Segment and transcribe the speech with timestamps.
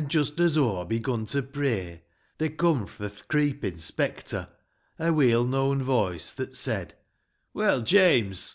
[0.00, 2.00] 9 1 An' just as aw begun to pray,
[2.38, 4.48] There coom fro' th' creepin' spectre
[4.98, 6.94] A weel known voice, that said,"
[7.52, 8.54] Well, James